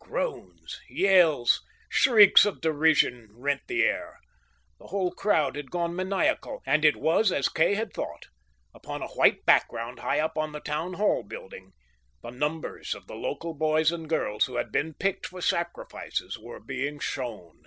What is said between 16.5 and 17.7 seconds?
being shown.